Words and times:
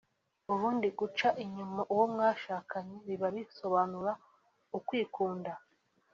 ubundi 0.53 0.87
guca 0.99 1.27
inyuma 1.43 1.81
uwo 1.93 2.05
mwakundanye 2.13 2.95
biba 3.07 3.27
bisobanura 3.35 4.11
ukwikunda 4.77 5.51